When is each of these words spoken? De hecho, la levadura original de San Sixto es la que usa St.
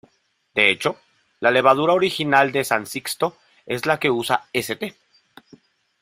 De 0.55 0.71
hecho, 0.71 0.97
la 1.41 1.51
levadura 1.51 1.93
original 1.93 2.51
de 2.51 2.63
San 2.63 2.87
Sixto 2.87 3.37
es 3.67 3.85
la 3.85 3.99
que 3.99 4.09
usa 4.09 4.45
St. 4.51 4.95